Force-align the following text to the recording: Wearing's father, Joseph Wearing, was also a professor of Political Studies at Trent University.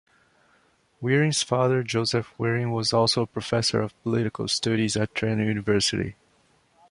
Wearing's 0.99 1.43
father, 1.43 1.83
Joseph 1.83 2.33
Wearing, 2.39 2.71
was 2.71 2.91
also 2.91 3.21
a 3.21 3.27
professor 3.27 3.81
of 3.81 3.93
Political 4.01 4.47
Studies 4.47 4.97
at 4.97 5.13
Trent 5.13 5.41
University. 5.45 6.15